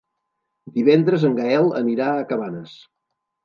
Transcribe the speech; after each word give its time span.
Divendres 0.77 1.27
en 1.31 1.37
Gaël 1.41 1.71
anirà 1.85 2.11
a 2.17 2.27
Cabanes. 2.35 2.77